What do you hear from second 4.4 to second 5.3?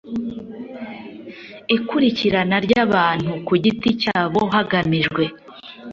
hagamijwe